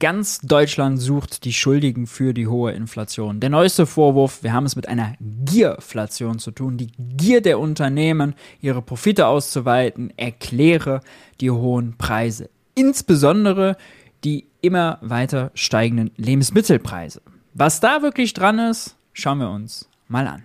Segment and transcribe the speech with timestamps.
[0.00, 3.38] Ganz Deutschland sucht die Schuldigen für die hohe Inflation.
[3.38, 6.78] Der neueste Vorwurf, wir haben es mit einer Gierflation zu tun.
[6.78, 11.02] Die Gier der Unternehmen, ihre Profite auszuweiten, erkläre
[11.42, 12.48] die hohen Preise.
[12.74, 13.76] Insbesondere
[14.24, 17.20] die immer weiter steigenden Lebensmittelpreise.
[17.52, 20.44] Was da wirklich dran ist, schauen wir uns mal an.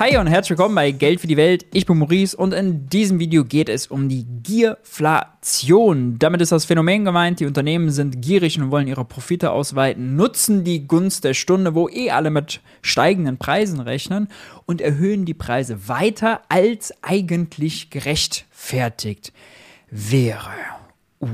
[0.00, 1.66] Hi und herzlich willkommen bei Geld für die Welt.
[1.74, 6.18] Ich bin Maurice und in diesem Video geht es um die Gierflation.
[6.18, 10.64] Damit ist das Phänomen gemeint, die Unternehmen sind gierig und wollen ihre Profite ausweiten, nutzen
[10.64, 14.28] die Gunst der Stunde, wo eh alle mit steigenden Preisen rechnen
[14.64, 19.34] und erhöhen die Preise weiter, als eigentlich gerechtfertigt
[19.90, 20.48] wäre.
[21.20, 21.28] Uh.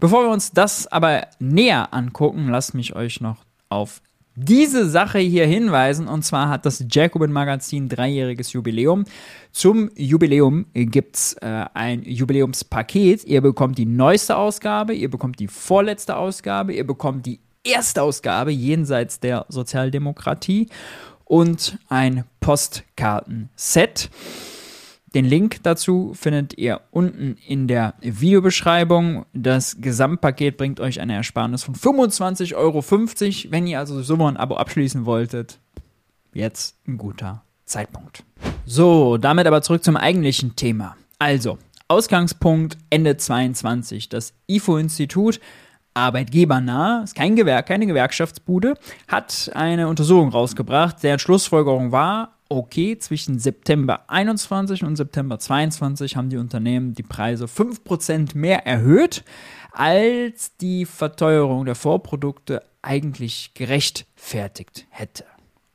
[0.00, 4.00] Bevor wir uns das aber näher angucken, lasst mich euch noch auf
[4.40, 6.06] diese Sache hier hinweisen.
[6.06, 9.04] Und zwar hat das Jacobin Magazin dreijähriges Jubiläum.
[9.50, 13.24] Zum Jubiläum gibt es äh, ein Jubiläumspaket.
[13.24, 18.52] Ihr bekommt die neueste Ausgabe, ihr bekommt die vorletzte Ausgabe, ihr bekommt die erste Ausgabe
[18.52, 20.68] jenseits der Sozialdemokratie
[21.24, 24.10] und ein Postkartenset.
[25.14, 29.24] Den Link dazu findet ihr unten in der Videobeschreibung.
[29.32, 32.84] Das Gesamtpaket bringt euch eine Ersparnis von 25,50 Euro.
[33.52, 35.60] Wenn ihr also so ein Abo abschließen wolltet,
[36.34, 38.22] jetzt ein guter Zeitpunkt.
[38.66, 40.96] So, damit aber zurück zum eigentlichen Thema.
[41.18, 44.10] Also, Ausgangspunkt Ende 22.
[44.10, 45.40] Das IFO-Institut
[45.94, 48.74] arbeitgebernah, ist kein Gewerk, keine Gewerkschaftsbude,
[49.08, 56.30] hat eine Untersuchung rausgebracht, deren Schlussfolgerung war, okay, zwischen September 21 und September 22 haben
[56.30, 59.24] die Unternehmen die Preise 5% mehr erhöht,
[59.72, 65.24] als die Verteuerung der Vorprodukte eigentlich gerechtfertigt hätte.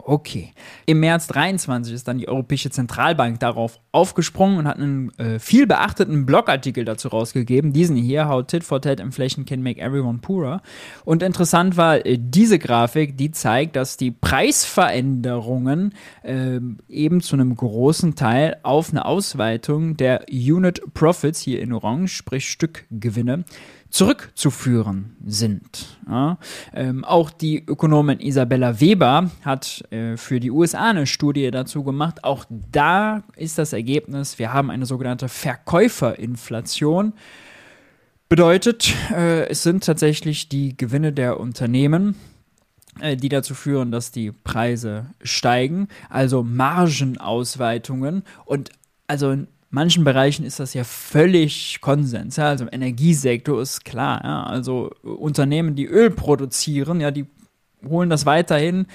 [0.05, 0.51] Okay.
[0.85, 5.65] Im März 23 ist dann die Europäische Zentralbank darauf aufgesprungen und hat einen äh, viel
[5.65, 7.71] beachteten Blogartikel dazu rausgegeben.
[7.71, 10.61] Diesen hier, How Tit for Tat Inflation Can Make Everyone Poorer.
[11.05, 15.93] Und interessant war äh, diese Grafik, die zeigt, dass die Preisveränderungen
[16.23, 16.59] äh,
[16.89, 22.49] eben zu einem großen Teil auf eine Ausweitung der Unit Profits, hier in Orange, sprich
[22.49, 23.45] Stückgewinne,
[23.93, 25.99] zurückzuführen sind.
[26.09, 26.39] Ja,
[26.73, 32.23] ähm, auch die Ökonomin Isabella Weber hat äh, für die USA eine Studie dazu gemacht.
[32.23, 37.13] Auch da ist das Ergebnis, wir haben eine sogenannte Verkäuferinflation.
[38.29, 42.15] Bedeutet, äh, es sind tatsächlich die Gewinne der Unternehmen,
[42.99, 48.71] äh, die dazu führen, dass die Preise steigen, also Margenausweitungen und
[49.05, 49.37] also
[49.73, 52.35] manchen Bereichen ist das ja völlig Konsens.
[52.35, 52.49] Ja?
[52.49, 54.21] Also im Energiesektor ist klar.
[54.23, 54.43] Ja?
[54.43, 57.25] Also Unternehmen, die Öl produzieren, ja, die
[57.87, 58.85] holen das weiterhin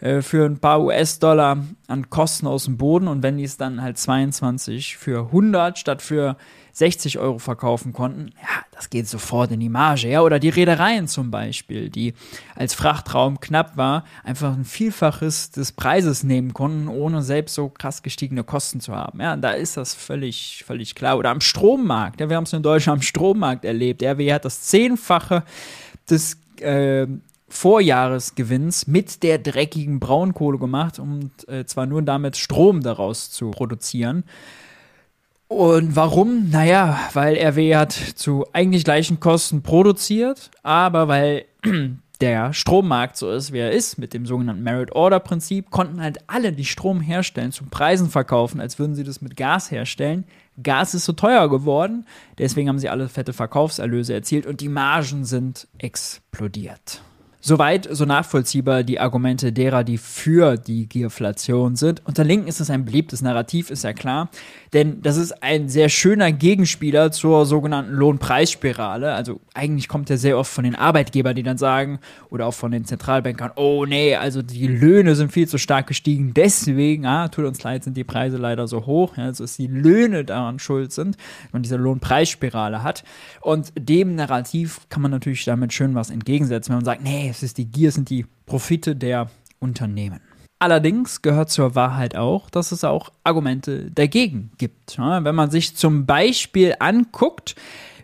[0.00, 3.80] äh, für ein paar US-Dollar an Kosten aus dem Boden und wenn die es dann
[3.80, 6.36] halt 22 für 100 statt für
[6.74, 10.08] 60 Euro verkaufen konnten, ja, das geht sofort in die Marge.
[10.08, 12.14] Ja, oder die Reedereien zum Beispiel, die
[12.56, 18.02] als Frachtraum knapp war, einfach ein Vielfaches des Preises nehmen konnten, ohne selbst so krass
[18.02, 19.20] gestiegene Kosten zu haben.
[19.20, 21.16] Ja, da ist das völlig, völlig klar.
[21.16, 24.02] Oder am Strommarkt, ja, wir haben es in Deutschland am Strommarkt erlebt.
[24.02, 25.44] RW hat das Zehnfache
[26.10, 27.06] des äh,
[27.48, 34.24] Vorjahresgewinns mit der dreckigen Braunkohle gemacht, um äh, zwar nur damit Strom daraus zu produzieren.
[35.48, 36.50] Und warum?
[36.50, 41.44] Naja, weil RW hat zu eigentlich gleichen Kosten produziert, aber weil
[42.20, 46.64] der Strommarkt so ist, wie er ist, mit dem sogenannten Merit-Order-Prinzip, konnten halt alle, die
[46.64, 50.24] Strom herstellen, zu Preisen verkaufen, als würden sie das mit Gas herstellen.
[50.62, 52.06] Gas ist so teuer geworden,
[52.38, 57.02] deswegen haben sie alle fette Verkaufserlöse erzielt und die Margen sind explodiert.
[57.46, 62.00] Soweit so nachvollziehbar die Argumente derer, die für die Gierflation sind.
[62.06, 64.30] Unter Linken ist es ein beliebtes Narrativ, ist ja klar.
[64.72, 69.12] Denn das ist ein sehr schöner Gegenspieler zur sogenannten Lohnpreisspirale.
[69.12, 71.98] Also eigentlich kommt er sehr oft von den Arbeitgebern, die dann sagen,
[72.30, 76.32] oder auch von den Zentralbankern, oh nee, also die Löhne sind viel zu stark gestiegen.
[76.32, 79.18] Deswegen, ah, tut uns leid, sind die Preise leider so hoch.
[79.18, 83.04] Ja, also dass die Löhne daran schuld sind, wenn man diese Lohnpreisspirale hat.
[83.42, 87.42] Und dem Narrativ kann man natürlich damit schön was entgegensetzen, wenn man sagt, nee, es
[87.42, 90.20] ist die Gier, sind die Profite der Unternehmen.
[90.58, 94.96] Allerdings gehört zur Wahrheit auch, dass es auch Argumente dagegen gibt.
[94.98, 97.54] Wenn man sich zum Beispiel anguckt,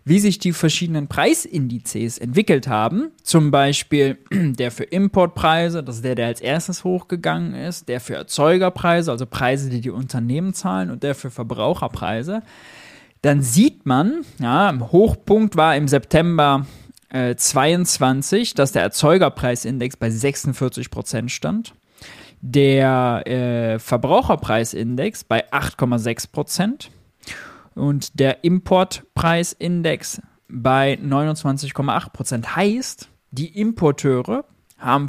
[0.05, 3.13] wie sich die verschiedenen Preisindizes entwickelt haben.
[3.23, 8.15] Zum Beispiel der für Importpreise, das ist der, der als erstes hochgegangen ist, der für
[8.15, 12.43] Erzeugerpreise, also Preise, die die Unternehmen zahlen, und der für Verbraucherpreise.
[13.23, 16.67] Dann sieht man, ja, Hochpunkt war im September
[17.11, 21.75] 22, äh, dass der Erzeugerpreisindex bei 46 Prozent stand,
[22.41, 26.91] der äh, Verbraucherpreisindex bei 8,6 Prozent
[27.75, 32.57] und der Importpreisindex bei 29,8 Prozent.
[32.57, 34.45] Heißt, die Importeure
[34.79, 35.09] haben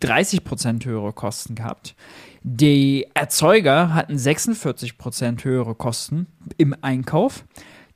[0.00, 1.94] 30 Prozent höhere Kosten gehabt.
[2.42, 6.26] Die Erzeuger hatten 46 Prozent höhere Kosten
[6.58, 7.44] im Einkauf,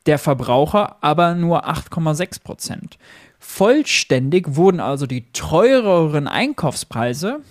[0.05, 2.97] der Verbraucher aber nur 8,6 Prozent.
[3.39, 7.41] Vollständig wurden also die teureren Einkaufspreise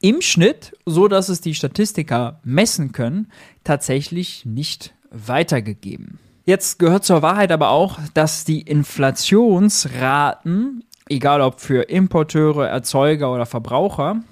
[0.00, 3.32] im Schnitt, so dass es die Statistiker messen können,
[3.64, 6.20] tatsächlich nicht weitergegeben.
[6.44, 13.46] Jetzt gehört zur Wahrheit aber auch, dass die Inflationsraten, egal ob für Importeure, Erzeuger oder
[13.46, 14.22] Verbraucher,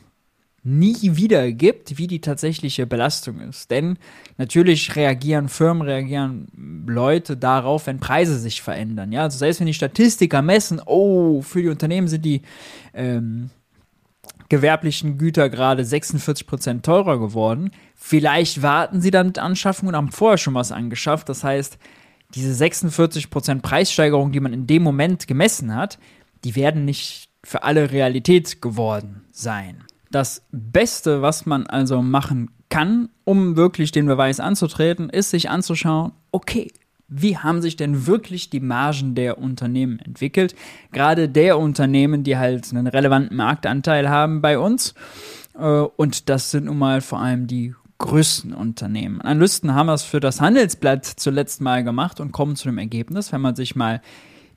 [0.64, 3.70] nie wieder gibt, wie die tatsächliche Belastung ist.
[3.70, 3.98] Denn
[4.36, 9.12] natürlich reagieren Firmen, reagieren Leute darauf, wenn Preise sich verändern.
[9.12, 12.42] Ja, also selbst wenn die Statistiker messen, oh, für die Unternehmen sind die
[12.92, 13.50] ähm,
[14.48, 17.70] gewerblichen Güter gerade 46% teurer geworden.
[17.94, 21.28] Vielleicht warten sie dann mit Anschaffung und haben vorher schon was angeschafft.
[21.28, 21.78] Das heißt,
[22.34, 25.98] diese 46% Preissteigerung, die man in dem Moment gemessen hat,
[26.44, 29.84] die werden nicht für alle Realität geworden sein.
[30.10, 36.12] Das Beste, was man also machen kann, um wirklich den Beweis anzutreten, ist sich anzuschauen,
[36.32, 36.70] okay,
[37.08, 40.54] wie haben sich denn wirklich die Margen der Unternehmen entwickelt?
[40.92, 44.94] Gerade der Unternehmen, die halt einen relevanten Marktanteil haben bei uns.
[45.58, 49.20] Äh, und das sind nun mal vor allem die größten Unternehmen.
[49.20, 53.40] Analysten haben das für das Handelsblatt zuletzt mal gemacht und kommen zu dem Ergebnis, wenn
[53.40, 54.00] man sich mal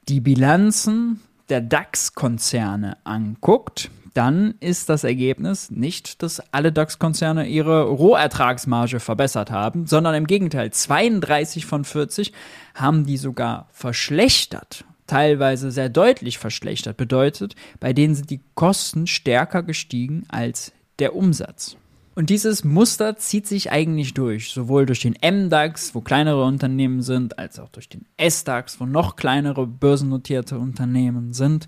[0.07, 8.99] die Bilanzen der DAX-Konzerne anguckt, dann ist das Ergebnis nicht, dass alle DAX-Konzerne ihre Rohertragsmarge
[8.99, 12.33] verbessert haben, sondern im Gegenteil, 32 von 40
[12.75, 16.97] haben die sogar verschlechtert, teilweise sehr deutlich verschlechtert.
[16.97, 21.77] Bedeutet, bei denen sind die Kosten stärker gestiegen als der Umsatz.
[22.13, 27.39] Und dieses Muster zieht sich eigentlich durch, sowohl durch den MDAX, wo kleinere Unternehmen sind,
[27.39, 31.67] als auch durch den SDAX, wo noch kleinere börsennotierte Unternehmen sind.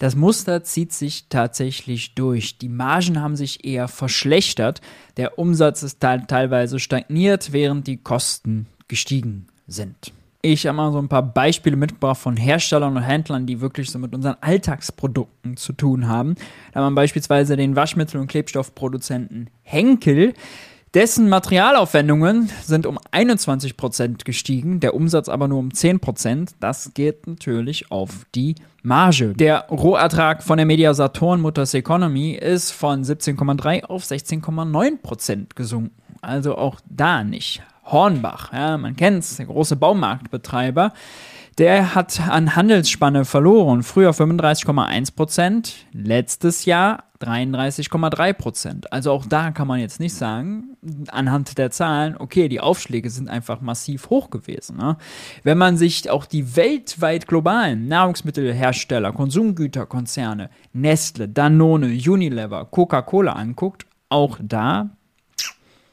[0.00, 2.56] Das Muster zieht sich tatsächlich durch.
[2.56, 4.80] Die Margen haben sich eher verschlechtert.
[5.18, 10.14] Der Umsatz ist teilweise stagniert, während die Kosten gestiegen sind.
[10.40, 13.98] Ich habe mal so ein paar Beispiele mitgebracht von Herstellern und Händlern, die wirklich so
[13.98, 16.34] mit unseren Alltagsprodukten zu tun haben.
[16.72, 20.32] Da haben wir beispielsweise den Waschmittel- und Klebstoffproduzenten Henkel.
[20.92, 26.54] Dessen Materialaufwendungen sind um 21% gestiegen, der Umsatz aber nur um 10%.
[26.58, 29.34] Das geht natürlich auf die Marge.
[29.34, 35.94] Der Rohertrag von der Media Saturn Motors Economy ist von 17,3 auf 16,9% gesunken.
[36.22, 37.62] Also auch da nicht.
[37.84, 40.92] Hornbach, ja, man kennt's, der große Baumarktbetreiber,
[41.60, 43.82] der hat an Handelsspanne verloren.
[43.82, 48.92] Früher 35,1 Prozent, letztes Jahr 33,3 Prozent.
[48.94, 50.78] Also auch da kann man jetzt nicht sagen,
[51.08, 54.78] anhand der Zahlen, okay, die Aufschläge sind einfach massiv hoch gewesen.
[54.78, 54.96] Ne?
[55.42, 64.38] Wenn man sich auch die weltweit globalen Nahrungsmittelhersteller, Konsumgüterkonzerne, Nestle, Danone, Unilever, Coca-Cola anguckt, auch
[64.42, 64.88] da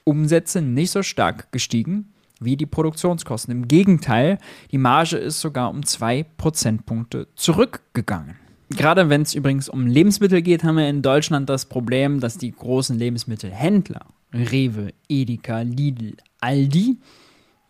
[0.05, 3.51] Umsätze nicht so stark gestiegen wie die Produktionskosten.
[3.51, 4.37] Im Gegenteil,
[4.71, 8.35] die Marge ist sogar um zwei Prozentpunkte zurückgegangen.
[8.69, 12.51] Gerade wenn es übrigens um Lebensmittel geht, haben wir in Deutschland das Problem, dass die
[12.51, 16.97] großen Lebensmittelhändler, Rewe, Edeka, Lidl, Aldi,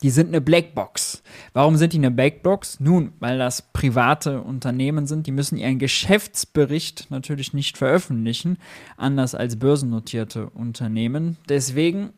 [0.03, 1.23] die sind eine Blackbox.
[1.53, 2.79] Warum sind die eine Blackbox?
[2.79, 8.57] Nun, weil das private Unternehmen sind, die müssen ihren Geschäftsbericht natürlich nicht veröffentlichen,
[8.95, 11.37] anders als börsennotierte Unternehmen.
[11.49, 12.13] Deswegen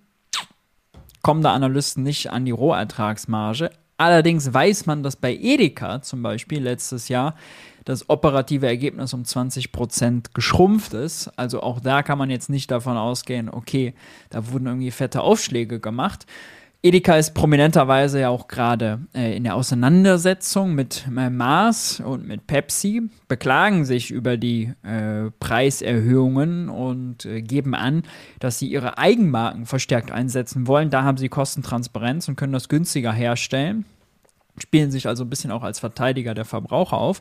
[1.22, 3.72] kommen da Analysten nicht an die Rohertragsmarge.
[3.98, 7.36] Allerdings weiß man, dass bei Edeka zum Beispiel letztes Jahr
[7.84, 11.28] das operative Ergebnis um 20% geschrumpft ist.
[11.38, 13.94] Also auch da kann man jetzt nicht davon ausgehen, okay,
[14.30, 16.26] da wurden irgendwie fette Aufschläge gemacht.
[16.82, 22.48] Edeka ist prominenterweise ja auch gerade äh, in der Auseinandersetzung mit äh, Mars und mit
[22.48, 28.04] Pepsi, beklagen sich über die äh, Preiserhöhungen und äh, geben an,
[28.40, 30.90] dass sie ihre Eigenmarken verstärkt einsetzen wollen.
[30.90, 33.84] Da haben sie Kostentransparenz und können das günstiger herstellen.
[34.58, 37.20] Spielen sich also ein bisschen auch als Verteidiger der Verbraucher auf,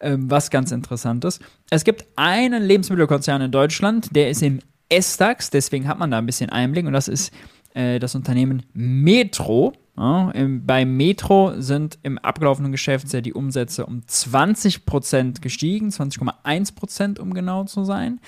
[0.00, 1.40] ähm, was ganz interessant ist.
[1.70, 4.58] Es gibt einen Lebensmittelkonzern in Deutschland, der ist im
[4.88, 7.32] S-DAX, deswegen hat man da ein bisschen Einblick und das ist
[7.76, 9.74] äh, das Unternehmen Metro.
[9.96, 17.32] Ja, im, bei Metro sind im abgelaufenen Geschäftsjahr die Umsätze um 20% gestiegen, 20,1% um
[17.32, 18.20] genau zu sein.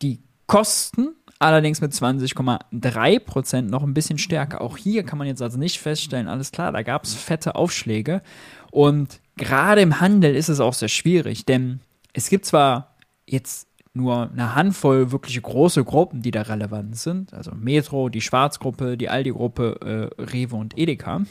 [0.00, 4.60] Die Kosten allerdings mit 20,3% noch ein bisschen stärker.
[4.60, 8.22] Auch hier kann man jetzt also nicht feststellen, alles klar, da gab es fette Aufschläge.
[8.70, 11.80] Und gerade im Handel ist es auch sehr schwierig, denn
[12.12, 17.34] es gibt zwar jetzt nur eine Handvoll wirklich große Gruppen, die da relevant sind.
[17.34, 21.22] Also Metro, die Schwarzgruppe, die Aldi-Gruppe, äh, Rewe und Edeka.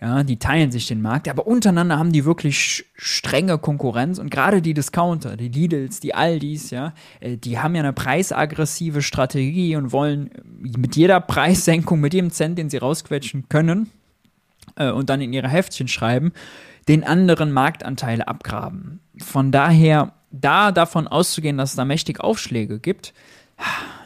[0.00, 4.62] Ja, die teilen sich den Markt, aber untereinander haben die wirklich strenge Konkurrenz und gerade
[4.62, 9.92] die Discounter, die Lidls, die Aldis, ja, äh, die haben ja eine preisaggressive Strategie und
[9.92, 13.90] wollen mit jeder Preissenkung, mit jedem Cent, den sie rausquetschen können
[14.76, 16.32] äh, und dann in ihre Heftchen schreiben,
[16.88, 19.00] den anderen Marktanteile abgraben.
[19.18, 23.12] Von daher, da davon auszugehen, dass es da mächtig Aufschläge gibt,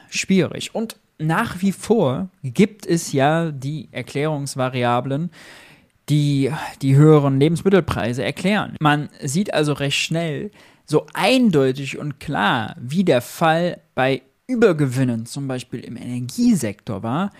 [0.08, 0.74] schwierig.
[0.74, 5.30] Und nach wie vor gibt es ja die Erklärungsvariablen,
[6.08, 6.52] die
[6.82, 8.76] die höheren Lebensmittelpreise erklären.
[8.80, 10.50] Man sieht also recht schnell
[10.86, 17.30] so eindeutig und klar, wie der Fall bei Übergewinnen zum Beispiel im Energiesektor war,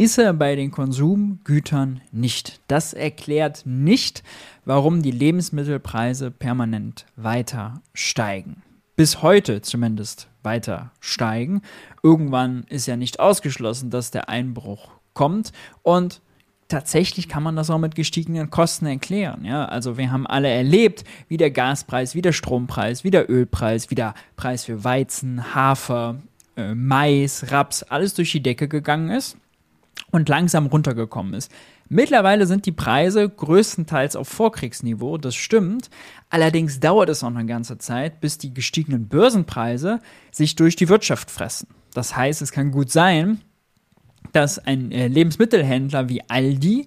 [0.00, 2.62] ist er bei den Konsumgütern nicht.
[2.68, 4.22] Das erklärt nicht,
[4.64, 8.62] warum die Lebensmittelpreise permanent weiter steigen.
[8.96, 11.60] Bis heute zumindest weiter steigen.
[12.02, 15.52] Irgendwann ist ja nicht ausgeschlossen, dass der Einbruch kommt
[15.82, 16.22] und
[16.68, 19.44] tatsächlich kann man das auch mit gestiegenen Kosten erklären.
[19.44, 19.66] Ja?
[19.66, 23.96] Also wir haben alle erlebt, wie der Gaspreis, wie der Strompreis, wie der Ölpreis, wie
[23.96, 26.22] der Preis für Weizen, Hafer,
[26.56, 29.36] äh, Mais, Raps, alles durch die Decke gegangen ist
[30.10, 31.50] und langsam runtergekommen ist.
[31.88, 35.90] Mittlerweile sind die Preise größtenteils auf Vorkriegsniveau, das stimmt.
[36.28, 40.00] Allerdings dauert es noch eine ganze Zeit, bis die gestiegenen Börsenpreise
[40.30, 41.68] sich durch die Wirtschaft fressen.
[41.92, 43.40] Das heißt, es kann gut sein,
[44.32, 46.86] dass ein äh, Lebensmittelhändler wie Aldi,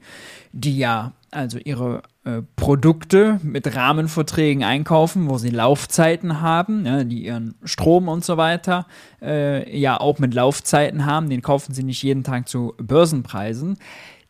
[0.53, 7.25] die ja also ihre äh, Produkte mit Rahmenverträgen einkaufen, wo sie Laufzeiten haben, ja, die
[7.25, 8.85] ihren Strom und so weiter
[9.21, 13.77] äh, ja auch mit Laufzeiten haben, den kaufen sie nicht jeden Tag zu Börsenpreisen.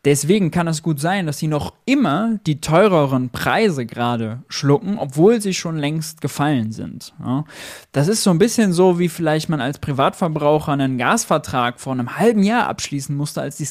[0.04, 5.40] Deswegen kann es gut sein, dass sie noch immer die teureren Preise gerade schlucken, obwohl
[5.40, 7.14] sie schon längst gefallen sind.
[7.24, 7.44] Ja.
[7.92, 12.18] Das ist so ein bisschen so, wie vielleicht man als Privatverbraucher einen Gasvertrag vor einem
[12.18, 13.66] halben Jahr abschließen musste, als die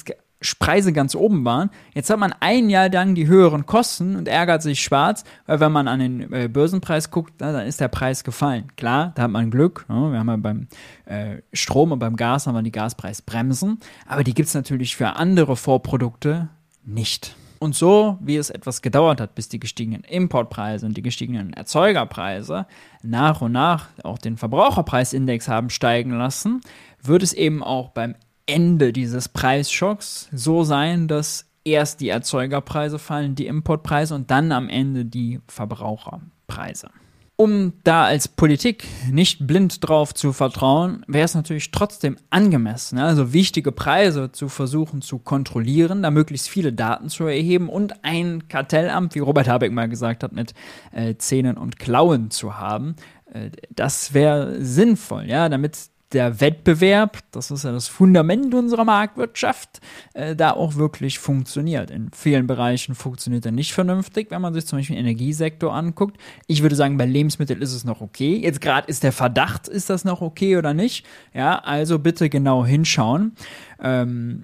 [0.60, 1.70] Preise ganz oben waren.
[1.94, 5.72] Jetzt hat man ein Jahr lang die höheren Kosten und ärgert sich schwarz, weil wenn
[5.72, 8.68] man an den äh, Börsenpreis guckt, na, dann ist der Preis gefallen.
[8.76, 9.86] Klar, da hat man Glück.
[9.90, 10.68] Ja, wir haben ja beim
[11.06, 15.16] äh, Strom und beim Gas haben wir die Gaspreisbremsen, aber die gibt es natürlich für
[15.16, 16.50] andere Vorprodukte
[16.86, 17.36] nicht.
[17.64, 22.68] Und so, wie es etwas gedauert hat, bis die gestiegenen Importpreise und die gestiegenen Erzeugerpreise
[23.04, 26.60] nach und nach auch den Verbraucherpreisindex haben steigen lassen,
[27.02, 33.36] wird es eben auch beim Ende dieses Preisschocks so sein, dass erst die Erzeugerpreise fallen,
[33.36, 36.90] die Importpreise und dann am Ende die Verbraucherpreise.
[37.36, 43.34] Um da als Politik nicht blind drauf zu vertrauen, wäre es natürlich trotzdem angemessen, also
[43.34, 49.16] wichtige Preise zu versuchen zu kontrollieren, da möglichst viele Daten zu erheben und ein Kartellamt,
[49.16, 50.54] wie Robert Habeck mal gesagt hat, mit
[50.92, 52.96] äh, Zähnen und Klauen zu haben.
[53.34, 59.82] Äh, das wäre sinnvoll, ja, damit der Wettbewerb, das ist ja das Fundament unserer Marktwirtschaft,
[60.14, 61.92] äh, da auch wirklich funktioniert.
[61.92, 66.18] In vielen Bereichen funktioniert er nicht vernünftig, wenn man sich zum Beispiel den Energiesektor anguckt.
[66.48, 68.38] Ich würde sagen, bei Lebensmitteln ist es noch okay.
[68.38, 71.06] Jetzt gerade ist der Verdacht, ist das noch okay oder nicht?
[71.34, 73.34] Ja, also bitte genau hinschauen.
[73.82, 74.44] Ähm,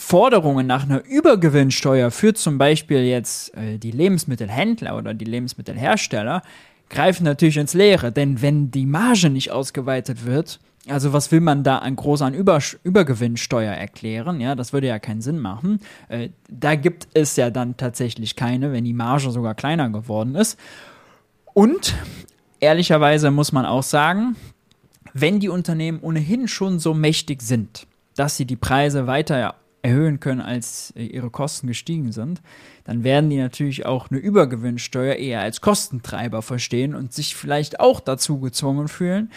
[0.00, 6.42] Forderungen nach einer Übergewinnsteuer für zum Beispiel jetzt äh, die Lebensmittelhändler oder die Lebensmittelhersteller
[6.90, 11.62] greifen natürlich ins Leere, denn wenn die Marge nicht ausgeweitet wird, also was will man
[11.62, 14.40] da an groß an Über Übergewinnsteuer erklären?
[14.40, 15.80] Ja, das würde ja keinen Sinn machen.
[16.08, 20.58] Äh, da gibt es ja dann tatsächlich keine, wenn die Marge sogar kleiner geworden ist.
[21.52, 21.94] Und
[22.60, 24.36] ehrlicherweise muss man auch sagen,
[25.12, 30.40] wenn die Unternehmen ohnehin schon so mächtig sind, dass sie die Preise weiter erhöhen können,
[30.40, 32.40] als äh, ihre Kosten gestiegen sind,
[32.84, 38.00] dann werden die natürlich auch eine Übergewinnsteuer eher als Kostentreiber verstehen und sich vielleicht auch
[38.00, 39.30] dazu gezwungen fühlen,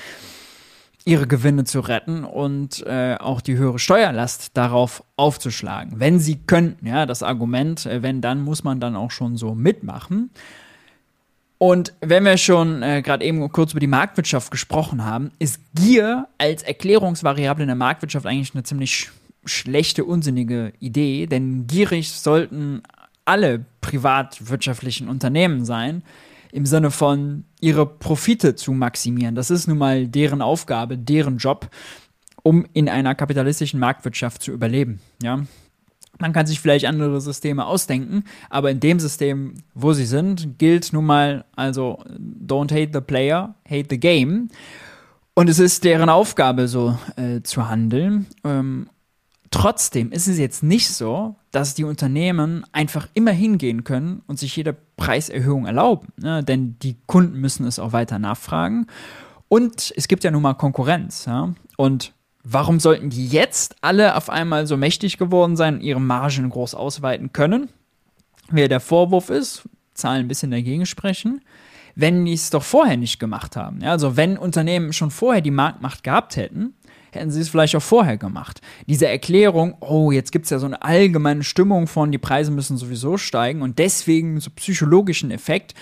[1.05, 5.99] ihre Gewinne zu retten und äh, auch die höhere Steuerlast darauf aufzuschlagen.
[5.99, 9.53] Wenn sie könnten, ja, das Argument, äh, wenn dann, muss man dann auch schon so
[9.53, 10.29] mitmachen.
[11.57, 16.27] Und wenn wir schon äh, gerade eben kurz über die Marktwirtschaft gesprochen haben, ist Gier
[16.37, 19.11] als Erklärungsvariable in der Marktwirtschaft eigentlich eine ziemlich
[19.45, 22.81] schlechte, unsinnige Idee, denn gierig sollten
[23.25, 26.03] alle privatwirtschaftlichen Unternehmen sein,
[26.51, 29.35] im Sinne von ihre Profite zu maximieren.
[29.35, 31.69] Das ist nun mal deren Aufgabe, deren Job,
[32.43, 34.99] um in einer kapitalistischen Marktwirtschaft zu überleben.
[35.21, 35.43] Ja?
[36.19, 40.93] Man kann sich vielleicht andere Systeme ausdenken, aber in dem System, wo sie sind, gilt
[40.93, 44.49] nun mal also don't hate the player, hate the game.
[45.33, 48.27] Und es ist deren Aufgabe, so äh, zu handeln.
[48.43, 48.87] Ähm,
[49.53, 54.55] Trotzdem ist es jetzt nicht so, dass die Unternehmen einfach immer hingehen können und sich
[54.55, 56.07] jede Preiserhöhung erlauben.
[56.17, 56.43] Ne?
[56.43, 58.87] Denn die Kunden müssen es auch weiter nachfragen.
[59.49, 61.25] Und es gibt ja nun mal Konkurrenz.
[61.25, 61.53] Ja?
[61.77, 66.49] Und warum sollten die jetzt alle auf einmal so mächtig geworden sein und ihre Margen
[66.49, 67.69] groß ausweiten können?
[68.49, 71.41] Wer der Vorwurf ist, Zahlen ein bisschen dagegen sprechen,
[71.93, 73.81] wenn die es doch vorher nicht gemacht haben.
[73.81, 76.73] Ja, also wenn Unternehmen schon vorher die Marktmacht gehabt hätten,
[77.15, 78.61] hätten sie es vielleicht auch vorher gemacht.
[78.87, 82.77] Diese Erklärung, oh, jetzt gibt es ja so eine allgemeine Stimmung von, die Preise müssen
[82.77, 85.73] sowieso steigen und deswegen so psychologischen Effekt,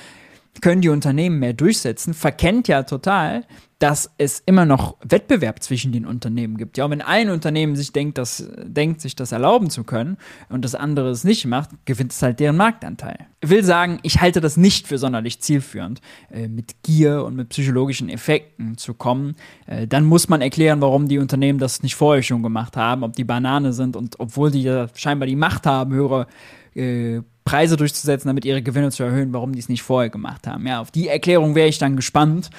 [0.59, 3.45] können die Unternehmen mehr durchsetzen, verkennt ja total,
[3.81, 6.77] dass es immer noch Wettbewerb zwischen den Unternehmen gibt.
[6.77, 10.17] Ja, wenn ein Unternehmen sich denkt, das, denkt, sich das erlauben zu können
[10.49, 13.25] und das andere es nicht macht, gewinnt es halt deren Marktanteil.
[13.39, 17.49] Ich will sagen, ich halte das nicht für sonderlich zielführend, äh, mit Gier und mit
[17.49, 19.35] psychologischen Effekten zu kommen.
[19.65, 23.13] Äh, dann muss man erklären, warum die Unternehmen das nicht vorher schon gemacht haben, ob
[23.13, 26.27] die Banane sind und obwohl die ja scheinbar die Macht haben, höhere
[26.75, 30.65] äh, Preise durchzusetzen, damit ihre Gewinne zu erhöhen, warum die es nicht vorher gemacht haben.
[30.67, 32.49] Ja, auf die Erklärung wäre ich dann gespannt.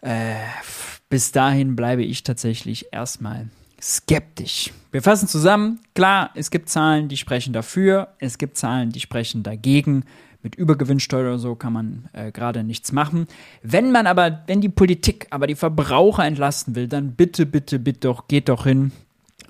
[0.00, 0.34] Äh,
[1.08, 3.48] bis dahin bleibe ich tatsächlich erstmal
[3.80, 4.72] skeptisch.
[4.90, 5.80] Wir fassen zusammen.
[5.94, 8.08] Klar, es gibt Zahlen, die sprechen dafür.
[8.18, 10.04] Es gibt Zahlen, die sprechen dagegen.
[10.42, 13.26] Mit Übergewinnsteuer oder so kann man äh, gerade nichts machen.
[13.62, 18.00] Wenn man aber, wenn die Politik aber die Verbraucher entlasten will, dann bitte, bitte, bitte
[18.00, 18.92] doch, geht doch hin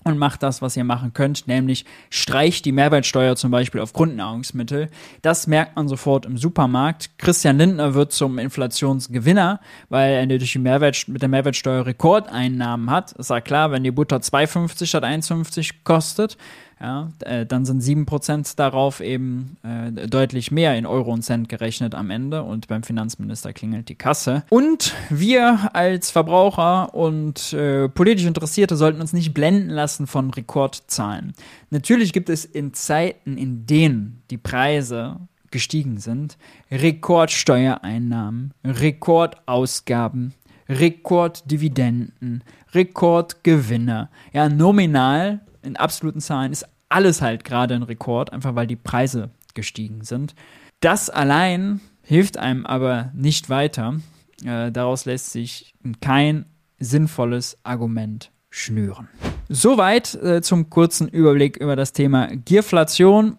[0.05, 4.91] und macht das, was ihr machen könnt, nämlich streicht die Mehrwertsteuer zum Beispiel auf Grundnahrungsmittel.
[5.23, 7.19] Das merkt man sofort im Supermarkt.
[7.19, 13.13] Christian Lindner wird zum Inflationsgewinner, weil er durch die Mehrwert, mit der Mehrwertsteuer Rekordeinnahmen hat.
[13.13, 16.37] Ist ja klar, wenn die Butter 2,50 statt 1,50 kostet,
[16.81, 21.95] ja, äh, dann sind 7% darauf eben äh, deutlich mehr in Euro und Cent gerechnet
[21.95, 24.45] am Ende und beim Finanzminister klingelt die Kasse.
[24.51, 31.35] Und wir als Verbraucher und äh, politisch Interessierte sollten uns nicht blenden lassen von Rekordzahlen.
[31.71, 36.37] Natürlich gibt es in Zeiten, in denen die Preise gestiegen sind,
[36.73, 40.35] Rekordsteuereinnahmen, Rekordausgaben,
[40.69, 44.09] Rekorddividenden, Rekordgewinne.
[44.33, 49.31] Ja, nominal in absoluten Zahlen ist alles halt gerade ein Rekord, einfach weil die Preise
[49.55, 50.35] gestiegen sind.
[50.81, 54.01] Das allein hilft einem aber nicht weiter.
[54.45, 56.47] Äh, daraus lässt sich kein
[56.79, 59.09] sinnvolles Argument schnüren.
[59.49, 63.39] Soweit äh, zum kurzen Überblick über das Thema Gierflation.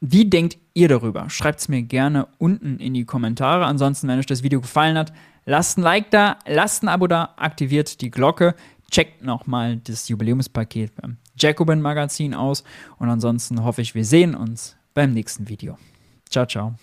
[0.00, 1.30] Wie denkt ihr darüber?
[1.30, 3.66] Schreibt es mir gerne unten in die Kommentare.
[3.66, 5.12] Ansonsten, wenn euch das Video gefallen hat,
[5.44, 8.54] lasst ein Like da, lasst ein Abo da, aktiviert die Glocke,
[8.90, 12.64] checkt nochmal das Jubiläumspaket beim Jacobin Magazin aus.
[12.98, 15.78] Und ansonsten hoffe ich, wir sehen uns beim nächsten Video.
[16.28, 16.74] Ciao, ciao.